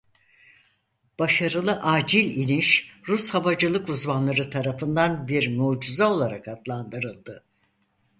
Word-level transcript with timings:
Başarılı 1.19 1.81
acil 1.81 2.35
iniş 2.37 2.91
Rus 3.07 3.29
havacılık 3.29 3.89
uzmanları 3.89 4.49
tarafından 4.49 5.27
bir 5.27 5.55
mucize 5.57 6.03
olarak 6.05 6.47
adlandırıldı. 6.47 7.43